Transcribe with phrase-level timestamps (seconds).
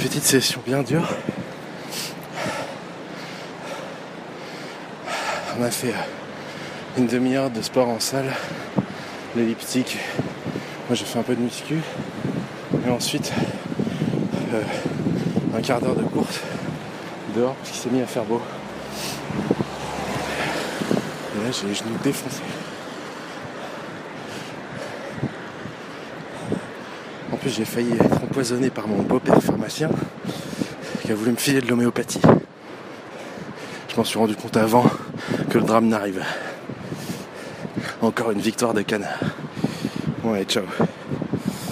[0.00, 1.06] petite session bien dure.
[5.58, 8.32] On a fait euh, une demi-heure de sport en salle,
[9.36, 9.98] l'elliptique.
[10.88, 11.80] Moi j'ai fait un peu de muscu.
[12.86, 13.32] Et ensuite
[14.54, 14.62] euh,
[15.56, 16.40] un quart d'heure de course
[17.36, 18.40] dehors parce qu'il s'est mis à faire beau.
[21.36, 22.42] Et là j'ai les genoux défoncés.
[27.32, 29.90] En plus j'ai failli être empoisonné par mon beau-père pharmacien
[31.02, 32.20] qui a voulu me filer de l'homéopathie.
[33.88, 34.84] Je m'en suis rendu compte avant
[35.48, 36.22] que le drame n'arrive.
[38.02, 39.18] Encore une victoire de canard.
[40.22, 40.64] Bon ciao.